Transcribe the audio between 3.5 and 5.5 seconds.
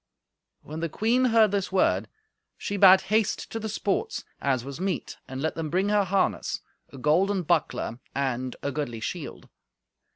to the sports, as was meet, and